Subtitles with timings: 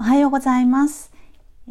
[0.00, 1.10] おはようございます、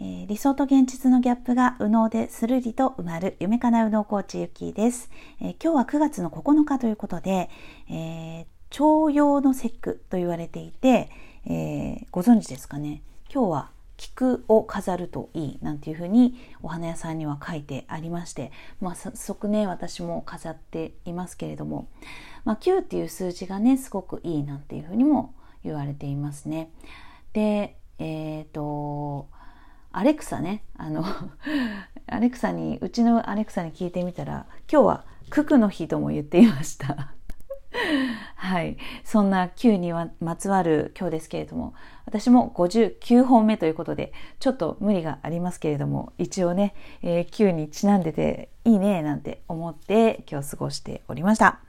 [0.00, 5.10] えー理想と現実のギャップが右脳でするりと埋まる夢かな右脳コーチゆきです、
[5.42, 7.50] えー今日は9月の9日ということで、
[7.90, 11.10] えー重陽の節句と言われていて、
[11.46, 13.02] えご存知ですかね？
[13.30, 18.50] 今日は菊を飾るといいなんていうふうにお花屋さんには書いてありまして、
[18.80, 21.88] まあ、早速ね私も飾っていますけれども、
[22.44, 26.70] まあ、9っていう数字がねすごくいいなんていうふうにも言われていますね。
[27.34, 29.28] でえっ、と
[29.92, 31.04] アレクサねあの
[32.06, 37.14] アレクサにうちのアレクサに聞いてみたら今日は九九の日とも言っていました。
[38.44, 38.76] はい。
[39.04, 41.72] そんな9にはまつわる今日ですけれども、
[42.04, 51.60] 私も59本目ということで、ちょっと無理がありますけれども、一応ね、えー9にちなんでていいね、なんて思って今日過ごしておりました。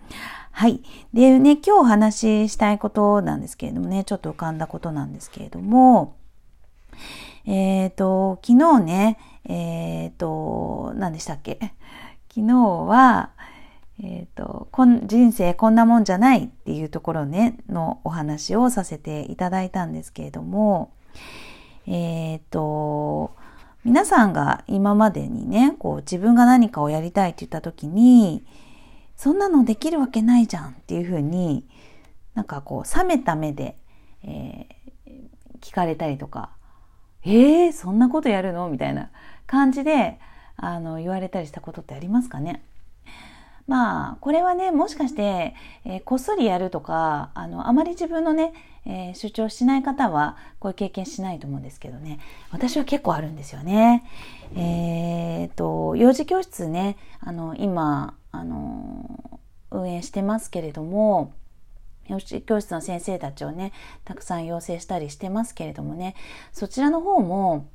[0.51, 0.81] はい。
[1.13, 6.17] でね、今日お話ししたいことなんですけれどもね、ちょっと浮かんだことなんですけれども、
[7.45, 11.57] えっ、と、昨日ね、えっ、と、何でしたっけ？
[12.35, 13.31] 昨日は、
[14.01, 20.91] えっ、とこん、人生こんなもんじゃないっていうところね、のお話をさせていただいたんですけれども、
[21.87, 23.35] えっ、と、
[23.83, 28.45] 皆さんが今までにね、こう自分が何かをやりたいって言った時に、
[29.15, 31.67] そんなのできるわけないじゃんっていうふうに、
[32.33, 33.77] なんかこう冷めた目で、
[34.23, 34.75] えー
[35.61, 36.51] 聞かれたりとか、
[37.23, 38.69] えー、そんなことやるの？
[38.69, 39.09] みたいな
[39.47, 40.19] 感じで、
[40.57, 42.61] あの、言われたりしたことってありますかね？
[43.67, 48.53] まあ、これはね、もしかして、えーこっそりやるとか、あの、あまり自分のね、
[48.85, 52.19] えー主張しない方は、こういう経験しないと思うんですけどね、
[52.51, 54.03] 私は結構あるんですよね。
[54.55, 59.39] えーと、幼児教室ね、あの、今、あの、
[59.71, 61.33] 運営してますけれども、
[62.07, 63.71] 幼児教室の先生たちをね、
[64.03, 66.15] たくさん養成したりしてますけれどもね、
[66.51, 67.65] そちらの方も、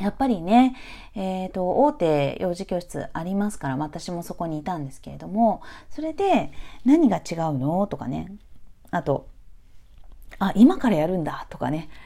[0.00, 0.74] やっぱりね、
[1.14, 6.50] えっ、と、大手幼児教室ありますから、私もそこにいたんですけれども、それで、
[6.84, 7.86] 何が違うの？
[7.86, 8.32] とかね、
[8.90, 9.28] あと、
[10.38, 11.46] あ、今からやるんだ。
[11.50, 11.88] とかね。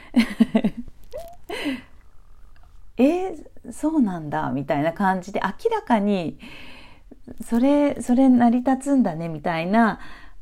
[2.99, 4.51] えーそうなんだ。
[4.51, 6.39] みたいな感じで、明らかに、
[7.45, 9.29] それ、それ成り立つんだね。
[9.29, 9.99] みたいな、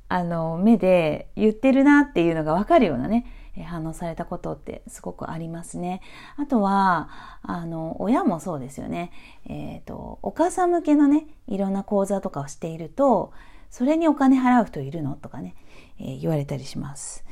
[0.08, 3.26] あの、目で言ってるなっていうのがわかるようなね、
[3.62, 6.00] 反応されたことってすごくありますね。
[6.36, 7.08] あとは、
[7.42, 9.12] あの、親もそうですよね。
[9.46, 13.32] えっ、と、お母さん向けのね、いろんな講座とかをしていると、
[13.70, 15.54] それにお金払う人いるのとかね、
[16.00, 17.24] えー言われたりします。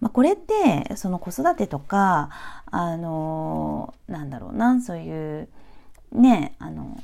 [0.00, 2.30] まあ、これって、その子育てとか、
[2.66, 5.48] あの、なんだろうな、そういう、
[6.12, 6.98] ね、あの、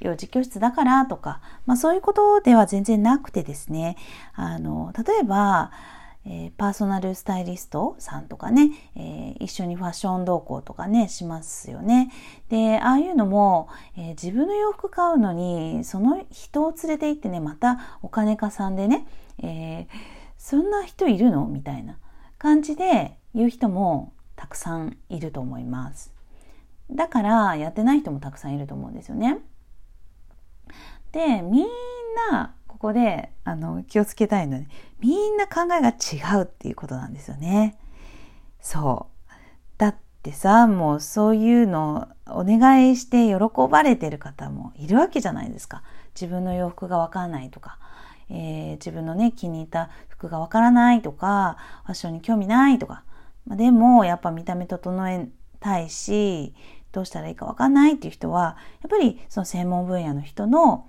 [0.00, 3.96] 幼児教室だからとか、まあそういうことでは全然なくてですね、
[4.34, 5.72] あの、例えば、
[6.26, 12.10] えーパーソナルスタイリストさんとかね、えー一緒にファッション同行とかね、しますよね。
[12.48, 19.06] で、ああいうのも、えー自分の洋服買うのに、その人を連れて行ってね、またお金かさんでね、
[19.42, 19.86] え
[20.36, 21.46] そんな人いるの？
[21.46, 21.98] みたいな
[22.38, 26.12] 感じで言う人もたくさんいると思います。
[26.90, 29.38] だから、やってない人もたくさんいると思うんですよね。
[31.10, 31.66] で、みん
[32.30, 34.68] な、ここで、あの、気をつけたいので、
[35.00, 37.78] みんな考えが違うっていうことなんですよね。
[38.60, 39.32] そう。
[39.78, 43.34] だってさ、もうそういうのお願いして喜
[43.70, 45.82] ばれてる方もいるわけじゃないですか。
[46.14, 47.78] 自分の洋服がわかんないとか、
[48.28, 53.04] えー自分のね、気に入った服がわからないとか、ファッションに興味ないとか。
[53.46, 55.28] までも、やっぱ見た目整え
[55.60, 56.54] たいし、
[56.92, 60.86] どうしたらいいかわかんないっていう人は、やっぱりその専門分野の人の、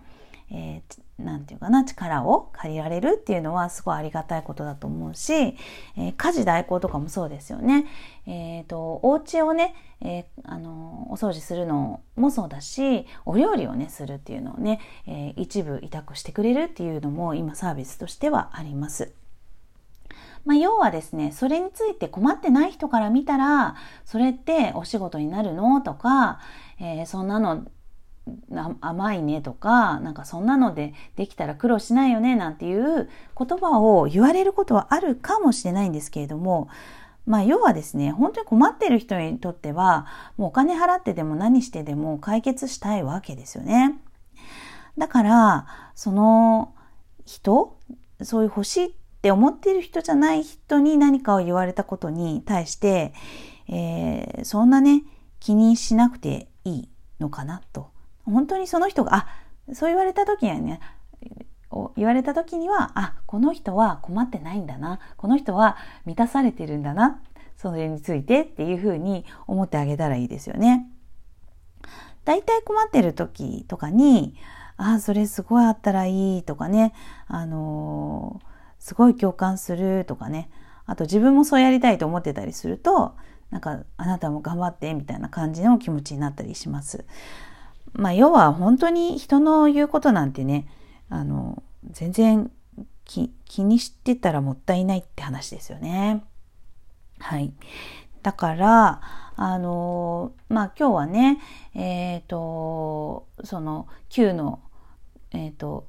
[0.52, 7.88] えーなんていうかな、力を借りられるっていうのはすごいありがたいことだと思うし、えー家事代行とかもそうですよね。
[8.28, 19.12] えっ、と、お家をね、えーあの、お掃除するのもそうだし、お料理をね、するっていうのをね、えー一部委託してくれるっていうのも今サービスとしてはあります。
[20.46, 26.40] まあ、要はですね、それについて困ってない人から見たら、それってお仕事になるのとか、
[26.80, 27.66] えーそんなの
[28.82, 36.70] 甘いねとか、なんかそんなのでできたら苦労しないよねなんていう言葉を言われることはあるかもしれないんですけれども、
[37.26, 40.08] まあ要はですね、本当に困ってる人にとっては、
[40.38, 44.00] もうお金払ってでも何してでも解決したいわけですよね。
[44.98, 46.74] だから、その
[47.26, 47.78] 人、
[48.24, 48.92] そういう欲しいっ
[49.22, 53.14] て思ってる人じゃない人に何かを言われたことに対して、
[53.68, 55.04] えーそんなね、
[55.40, 56.90] 気にしなくていい
[57.20, 57.92] のかなと。
[58.32, 59.28] 本当にその人が、あ、
[59.74, 60.80] そう言われた時にはね、
[61.96, 65.00] 言われた時には、あ、この人は困ってないんだな。
[65.18, 67.22] この人は満たされてるんだな。
[67.56, 70.90] それについてっていうふうに思ってあげたらいいですよね。
[72.24, 74.36] 大体困ってる時とかに、
[74.78, 76.94] ああ、それすごいあったらいいとかね、
[77.28, 78.46] あのー、
[78.80, 80.50] すごい共感するとかね、
[80.86, 83.16] あと自分もそうやりたいと思ってたりすると、
[83.50, 87.06] なんかあなたも頑張ってみたいな感じの気持ちになったりします。
[87.94, 90.68] まあ要は本当に人の言うことなんてね、
[91.10, 92.52] あの、全然
[93.06, 96.24] 気にしてたらもったいないって話ですよね。
[97.20, 97.54] はい。
[98.24, 99.02] だから、
[99.36, 101.40] あの、まあ今日はね、
[101.74, 104.62] えっ、ー、と、その Q の、
[105.32, 105.88] えっ、ー、と、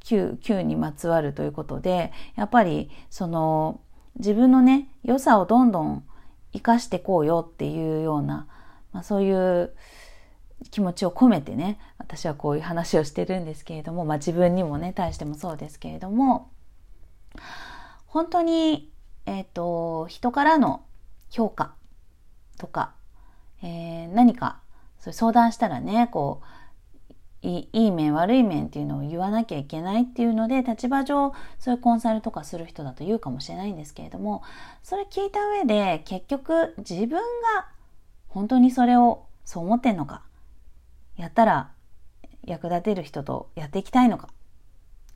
[0.00, 3.80] Q, Q にまつわるということで、やっぱりその
[4.16, 6.04] 自分のね、良さをどんどん
[6.52, 8.46] 生かしてこうよっていうような、
[8.92, 9.74] まあ、そういう
[10.70, 16.50] 気持ちを込めてね、私はこういう話をしてるんですけれども、まあ自分にもね、対してもそうですけれども、
[18.06, 18.90] 本当に、
[19.26, 20.84] えっ、ー、と、人からの
[21.30, 21.74] 評価
[22.58, 22.92] とか、
[23.62, 24.60] えー、何か
[24.98, 26.46] そ相談したらね、こう、
[27.42, 34.42] いい面悪い面っていうのを言わなきゃいけないっていうので立場上そういうコンサルとかする人だと言うかもしれないんですけれども
[34.82, 37.68] それ聞いた上で結局自分が
[38.28, 40.22] 本当にそれをそう思ってんのか
[41.20, 41.70] やったら
[42.44, 44.34] 役立てる人とやっていきたいのかっ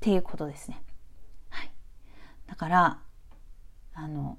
[0.00, 0.82] ていうことですね。
[1.48, 1.70] はい。
[2.46, 2.98] だから、
[3.94, 4.36] あの、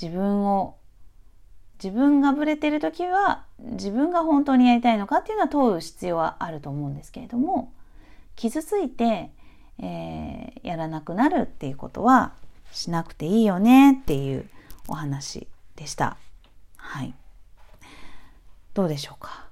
[0.00, 0.76] 自分を、
[1.82, 7.72] 自分がブレてる時は自分が本当にやりたいのかっていうのは問う必要はあると思うんですけれども、
[8.34, 9.30] 傷ついて、
[9.78, 12.32] えー、やらなくなるっていうことは
[12.72, 14.48] しなくていいよねっていう
[14.88, 16.16] お話でした。
[16.76, 17.14] はい。
[18.72, 19.43] どうでしょうか？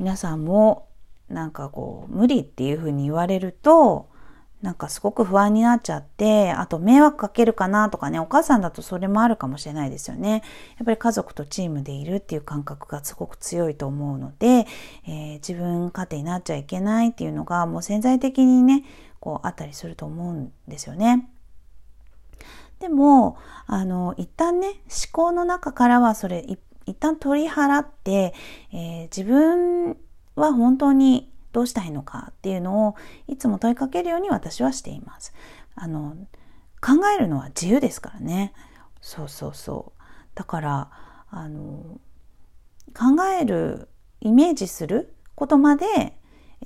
[0.00, 0.88] 皆さんも
[1.28, 4.08] なんかこう無理っていうふうに言われると
[4.62, 10.42] なんかすごく不安になっちゃって、あと迷惑かけるかなとかね、お母さんだとそれもあるかもしれないですよね。
[10.76, 14.66] やっぱり家族とチームでいるっていう感覚がすごく強いと思うので、
[15.06, 18.84] えー、自分勝手になっちゃいけないっていうのがもう潜在的にね、
[19.18, 21.30] こうあったりすると思うんですよね。
[22.80, 24.76] でも、あの、一旦ね、思
[25.12, 26.58] 考の中からはそれ一
[26.90, 28.34] 一旦取り払って、
[28.72, 29.96] えー、自分
[30.36, 32.94] は本当にどうしたいのかっていうのを
[33.26, 35.34] いつも問いかけるように私はしています。
[35.74, 36.16] あの
[36.80, 38.52] 考えるのは自由ですからね。
[39.00, 40.00] そうそうそう。
[40.34, 40.90] だから
[41.30, 42.00] あの
[42.94, 43.88] 考える
[44.20, 45.86] イメージすることまで、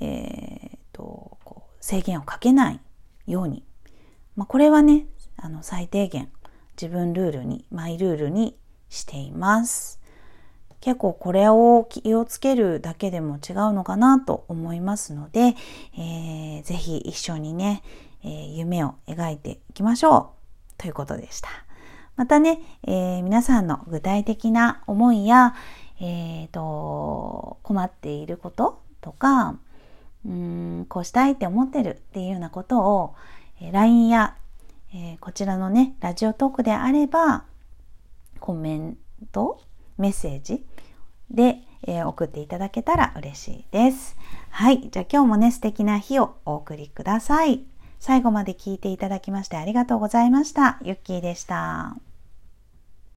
[0.01, 2.81] えーと、こう制限をかけない
[3.27, 3.65] ように、
[4.37, 5.07] まあ、これはね
[5.37, 6.31] あの最低限
[6.81, 8.57] 自分ルールにマイルールに
[8.89, 10.01] しています。
[10.85, 15.55] 結構これを気をつけるだけでも違うのかなと思いますので、
[15.97, 17.83] えー、ぜひ一緒にね、
[18.23, 20.29] えー、夢を描いていきましょう
[20.77, 21.49] ということでした。
[22.17, 25.55] またね、えー、皆さんの具体的な思いや、
[26.03, 29.57] えーと、困っていることとか、
[30.27, 33.15] うんこうしたいって思ってるっていうようなことを、
[33.59, 34.37] え LINE や、
[34.93, 37.45] えー、こちらのね、ラジオトークであれば、
[38.39, 38.99] コメン
[39.33, 39.63] ト、
[39.97, 40.67] メッセージ、
[41.35, 44.17] で、えー、送っていただけたら嬉しいです。
[44.51, 44.89] はい。
[44.91, 47.65] じゃあ今日もね、素敵な日をお送りください。
[48.01, 50.79] 最後まで聞いていただきましてありがとうございました。
[50.83, 51.97] ゆっきーでした。